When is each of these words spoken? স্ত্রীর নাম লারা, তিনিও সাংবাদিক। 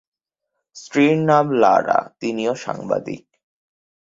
স্ত্রীর 0.75 1.17
নাম 1.21 1.45
লারা, 1.53 1.99
তিনিও 2.19 2.53
সাংবাদিক। 2.55 3.23